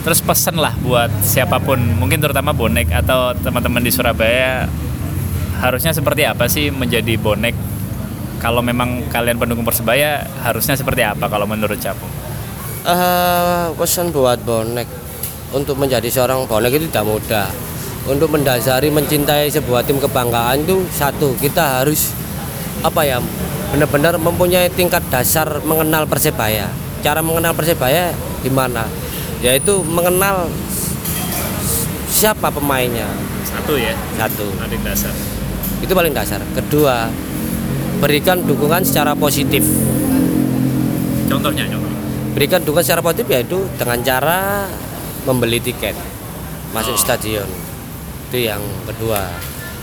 [0.00, 4.64] Terus pesan lah buat siapa pun, mungkin terutama bonek atau teman-teman di Surabaya
[5.56, 7.52] harusnya seperti apa sih menjadi bonek?
[8.36, 12.06] Kalau memang kalian pendukung Persebaya harusnya seperti apa kalau menurut Capo?
[12.86, 14.86] Eh, pesan buat bonek
[15.50, 17.48] untuk menjadi seorang bonek itu tidak mudah.
[18.06, 22.14] Untuk mendasari mencintai sebuah tim kebanggaan itu satu kita harus
[22.86, 23.18] apa ya
[23.74, 26.70] benar-benar mempunyai tingkat dasar mengenal persebaya.
[27.02, 28.86] Cara mengenal persebaya gimana?
[29.42, 30.48] Yaitu mengenal
[32.08, 33.04] siapa pemainnya
[33.44, 35.12] Satu ya, satu nanti dasar.
[35.82, 36.40] itu paling dasar.
[36.56, 37.10] Kedua
[38.00, 39.60] berikan dukungan secara positif.
[41.26, 41.90] Contohnya, contoh.
[42.32, 44.68] berikan dukungan secara positif yaitu dengan cara
[45.26, 45.96] membeli tiket
[46.70, 47.00] masuk Oh.
[47.00, 47.48] stadion
[48.28, 49.26] itu yang kedua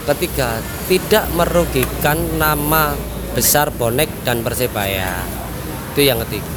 [0.03, 0.59] ketiga
[0.91, 2.91] tidak merugikan nama
[3.33, 5.23] besar bonek dan persebaya
[5.95, 6.53] itu yang ketiga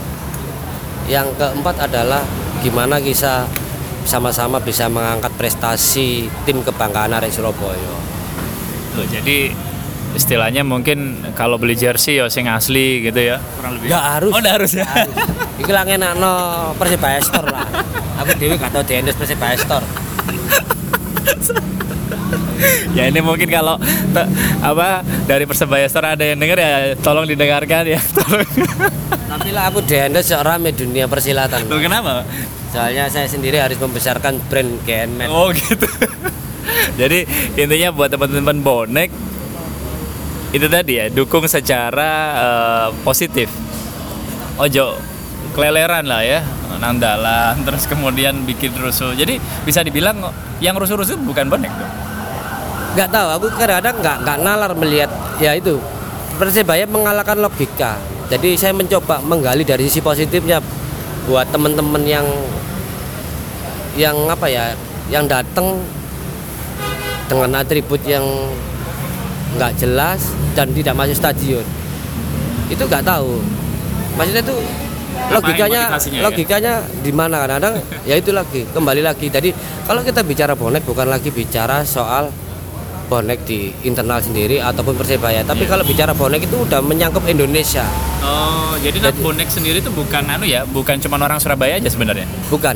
[1.06, 2.26] yang keempat adalah
[2.60, 3.46] gimana kita
[4.06, 7.96] sama-sama bisa mengangkat prestasi tim kebanggaan Arek Surabaya
[8.96, 9.52] Tuh, jadi
[10.16, 13.36] istilahnya mungkin kalau beli jersey ya sing asli gitu ya.
[13.60, 13.92] Kurang lebih.
[13.92, 14.32] Nggak harus.
[14.32, 14.88] Oh, nggak harus ya.
[15.60, 16.32] Iki lah ngenakno
[16.80, 17.68] Persebaya Store lah.
[18.24, 19.84] Aku dhewe gak tau diendes Persebaya Store.
[22.96, 23.76] Ya ini mungkin kalau
[24.16, 24.30] te-
[24.64, 26.70] apa dari Persebaya Store ada yang denger ya
[27.04, 28.00] tolong didengarkan ya.
[28.16, 28.48] Tolong.
[29.36, 31.68] Tapi lah aku diendes seorang di dunia persilatan.
[31.68, 32.24] Loh, kenapa?
[32.72, 35.28] Soalnya saya sendiri harus membesarkan brand GNMan.
[35.28, 35.84] Oh gitu.
[36.96, 37.28] Jadi
[37.60, 39.12] intinya buat teman-teman bonek
[40.56, 43.52] itu tadi ya dukung secara eh, positif.
[44.56, 44.96] Ojo
[45.52, 46.40] keleleran lah ya
[46.76, 49.12] nandalan terus kemudian bikin rusuh.
[49.12, 49.36] Jadi
[49.68, 50.32] bisa dibilang
[50.64, 52.15] yang rusuh-rusuh bukan bonek dong.
[52.96, 55.76] Nggak tahu, aku kadang-kadang nggak nggak nalar melihat ya itu
[56.36, 57.96] Persebaya mengalahkan logika.
[58.28, 60.60] Jadi saya mencoba menggali dari sisi positifnya
[61.24, 62.28] buat teman-teman yang
[63.96, 64.76] yang apa ya,
[65.08, 65.80] yang datang
[67.24, 68.20] dengan atribut yang
[69.56, 71.64] nggak jelas dan tidak masuk stadion.
[72.68, 73.40] Itu nggak tahu.
[74.20, 74.56] Maksudnya itu
[75.32, 76.20] logikanya ya?
[76.20, 79.32] logikanya di mana kadang-kadang ya itu lagi kembali lagi.
[79.32, 79.56] Jadi
[79.88, 82.28] kalau kita bicara bonek bukan lagi bicara soal
[83.06, 85.42] bonek di internal sendiri ataupun persebaya.
[85.42, 85.70] Tapi Iya.
[85.72, 87.86] kalau bicara bonek itu udah menyangkut Indonesia,
[88.26, 92.26] Oh, jadi Jadi- bonek sendiri itu bukan anu ya, bukan cuma orang Surabaya aja sebenarnya.
[92.50, 92.74] bukan.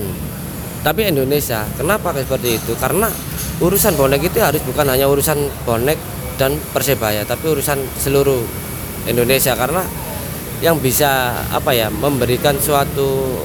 [0.80, 1.68] Tapi Indonesia.
[1.76, 2.72] Kenapa seperti itu?
[2.80, 3.10] Karena
[3.60, 5.36] urusan bonek itu harus bukan hanya urusan
[5.68, 5.98] bonek
[6.40, 8.40] dan persebaya, tapi urusan seluruh
[9.04, 9.84] Indonesia karena
[10.64, 13.40] yang bisa apa ya memberikan suatu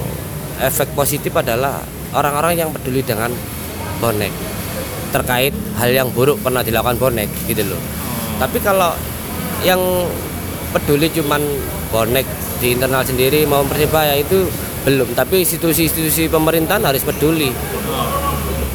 [0.60, 1.80] efek positif adalah
[2.16, 3.28] orang-orang yang peduli dengan
[4.00, 4.32] bonek
[5.16, 7.80] terkait hal yang buruk pernah dilakukan bonek gitu loh.
[8.36, 8.92] Tapi kalau
[9.64, 9.80] yang
[10.76, 11.40] peduli cuman
[11.88, 12.28] bonek
[12.60, 14.44] di internal sendiri mau persebaya itu
[14.84, 15.16] belum.
[15.16, 17.48] Tapi institusi-institusi pemerintahan harus peduli.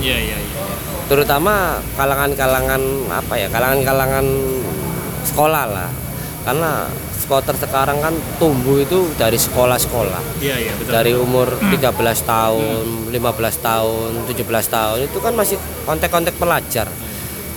[0.02, 0.62] Iya iya iya.
[1.06, 2.82] Terutama kalangan-kalangan
[3.14, 4.26] apa ya kalangan-kalangan
[5.30, 5.90] sekolah lah.
[6.42, 6.90] Karena
[7.32, 8.12] supporter sekarang kan
[8.44, 10.92] tumbuh itu dari sekolah-sekolah Iya iya betul.
[10.92, 11.80] dari umur 13
[12.28, 13.16] tahun, 15
[13.64, 14.36] tahun, 17
[14.68, 15.56] tahun itu kan masih
[15.88, 16.92] kontek-kontek pelajar.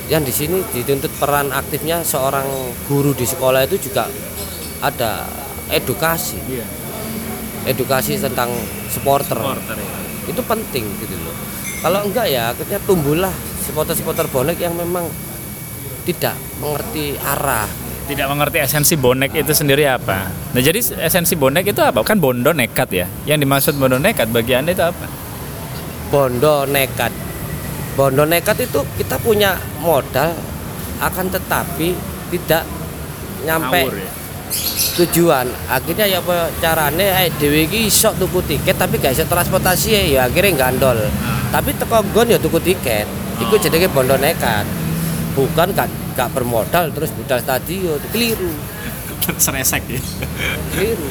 [0.07, 2.47] Yang di sini dituntut peran aktifnya seorang
[2.87, 4.07] guru di sekolah itu juga
[4.79, 5.27] ada
[5.67, 6.63] edukasi, Iya.
[7.67, 8.55] edukasi tentang
[8.87, 9.35] supporter.
[9.35, 10.31] Supporter ya.
[10.31, 11.35] Itu penting gitu loh.
[11.83, 15.03] Kalau enggak ya akhirnya tumbuhlah supporter-supporter bonek yang memang
[16.07, 17.67] tidak mengerti arah.
[18.05, 20.29] Tidak mengerti esensi bonek itu sendiri apa.
[20.29, 22.05] Nah jadi esensi bonek itu apa?
[22.05, 23.09] Kan bondo nekat ya.
[23.25, 25.25] Yang dimaksud bondo nekat bagi anda itu apa?
[26.09, 27.11] bondo nekat
[27.97, 30.31] bondo nekat itu kita punya modal
[31.01, 31.91] akan tetapi
[32.31, 32.63] tidak
[33.45, 34.11] nyampe Ngawur ya.
[35.01, 36.19] tujuan akhirnya ya
[36.61, 40.97] carane eh dhewe iki iso tuku tiket tapi gak iso transportasi ya akhirnya gandol
[41.51, 43.03] tapi teko nggon ya tuku tiket
[43.41, 44.63] iku jenenge bondo nekat
[45.35, 48.51] bukan gak gak bermodal terus budal stadion keliru
[49.37, 49.99] Seresek ya.
[50.71, 51.09] keliru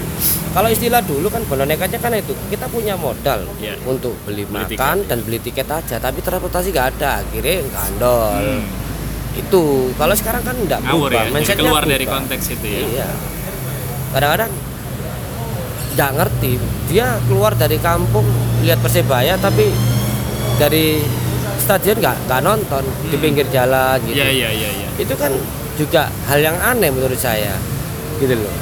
[0.51, 3.75] kalau istilah dulu kan bondo nekatnya kan itu kita punya modal Iya.
[3.85, 8.65] untuk beli, Beli makan dan beli tiket aja tapi transportasi gak ada akhirnya gandol Hmm.
[9.35, 9.63] itu
[9.95, 11.29] kalau sekarang kan enggak berubah ya.
[11.29, 12.15] Mindsetnya keluar dari berubah.
[12.23, 12.81] konteks itu ya.
[12.89, 13.09] iya
[14.11, 14.53] kadang-kadang
[15.93, 16.53] nggak ngerti
[16.87, 18.27] dia keluar dari kampung
[18.63, 19.71] lihat persebaya tapi
[20.57, 21.03] dari
[21.65, 24.89] stadion nggak nggak nonton di pinggir jalan gitu Iya iya iya iya.
[24.95, 25.33] itu kan
[25.75, 27.57] juga hal yang aneh menurut saya
[28.21, 28.53] gitu loh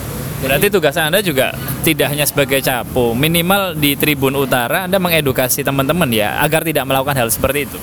[0.42, 1.54] Berarti tugas Anda juga
[1.86, 7.14] tidak hanya sebagai capo, minimal di Tribun Utara Anda mengedukasi teman-teman ya agar tidak melakukan
[7.14, 7.78] hal seperti itu.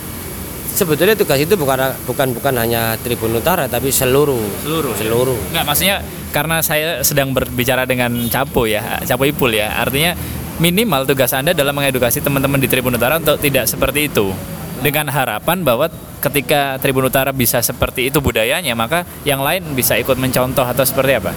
[0.70, 4.92] sebetulnya tugas itu bukan bukan bukan hanya Tribun Utara tapi seluruh Seluruh.
[4.92, 4.98] ya?
[5.00, 5.96] seluruh Enggak, maksudnya
[6.30, 9.80] karena saya sedang berbicara dengan Capo ya, Capo Ipul ya.
[9.80, 10.14] Artinya
[10.60, 14.36] minimal tugas Anda dalam mengedukasi teman-teman di Tribun Utara untuk tidak seperti itu.
[14.80, 15.92] Dengan harapan bahwa
[16.24, 21.20] ketika Tribun Utara bisa seperti itu budayanya, maka yang lain bisa ikut mencontoh atau seperti
[21.20, 21.34] apa?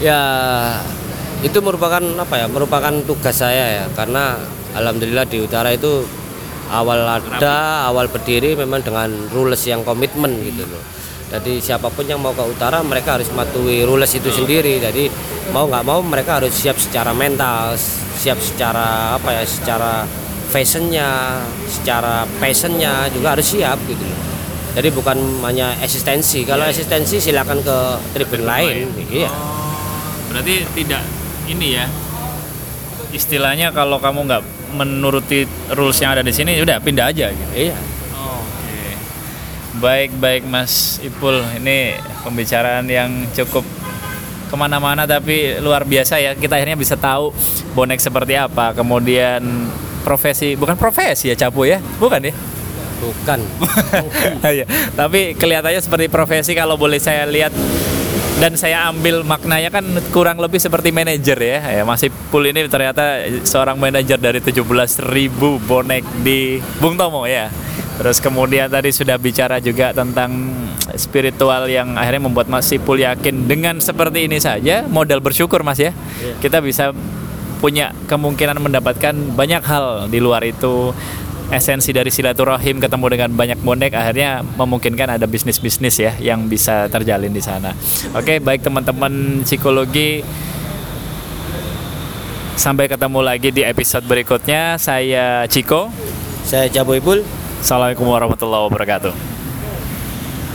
[0.00, 0.20] ya
[1.44, 2.46] itu merupakan apa ya?
[2.48, 3.84] Merupakan tugas saya ya.
[3.92, 4.36] Karena
[4.74, 6.04] alhamdulillah di utara itu
[6.72, 10.84] awal ada awal berdiri memang dengan rules yang komitmen gitu loh.
[11.30, 14.82] Jadi siapa pun yang mau ke utara mereka harus mematuhi rules itu sendiri.
[14.82, 15.06] Jadi
[15.54, 17.78] mau nggak mau mereka harus siap secara mental
[18.20, 20.04] siap secara apa ya secara
[20.50, 21.38] fashionnya
[21.70, 24.04] secara passionnya juga harus siap gitu.
[24.70, 26.46] Jadi bukan hanya eksistensi.
[26.46, 27.78] Kalau eksistensi silakan ke
[28.14, 28.86] tribun lain.
[29.10, 29.30] iya.
[30.30, 31.02] Berarti tidak
[31.50, 31.86] ini ya.
[33.10, 34.42] Istilahnya kalau kamu nggak
[34.78, 35.42] menuruti
[35.74, 37.52] rules yang ada di sini, udah pindah aja gitu.
[37.54, 37.78] iya.
[38.14, 38.94] Oke.
[39.82, 43.66] Baik baik Mas Ipul, ini pembicaraan yang cukup
[44.46, 46.38] ke mana-mana tapi luar biasa ya.
[46.38, 47.34] Kita akhirnya bisa tahu
[47.74, 49.42] bonek seperti apa, kemudian
[50.02, 52.34] profesi bukan profesi ya capu ya, bukan ya?
[53.00, 53.40] bukan
[54.60, 57.52] Iya, tapi kelihatannya seperti profesi kalau boleh saya lihat
[58.40, 59.84] dan saya ambil maknanya kan
[60.16, 61.60] kurang lebih seperti manajer ya.
[61.80, 65.04] Ya masih Pul ini ternyata seorang manajer dari 17.000
[65.68, 67.52] bonek di Bung Tomo ya.
[68.00, 70.56] Terus kemudian tadi sudah bicara juga tentang
[70.96, 75.92] spiritual yang akhirnya membuat Mas Sipul yakin dengan seperti ini saja modal bersyukur Mas ya.
[76.40, 76.96] Kita bisa
[77.60, 80.96] punya kemungkinan mendapatkan banyak hal di luar itu
[81.50, 87.34] esensi dari silaturahim ketemu dengan banyak bonek akhirnya memungkinkan ada bisnis-bisnis ya yang bisa terjalin
[87.34, 87.74] di sana.
[88.16, 90.24] Oke, baik teman-teman psikologi
[92.54, 94.80] sampai ketemu lagi di episode berikutnya.
[94.80, 95.92] Saya Ciko.
[96.40, 97.22] saya Jabo Ipul
[97.60, 99.39] Assalamualaikum warahmatullahi wabarakatuh.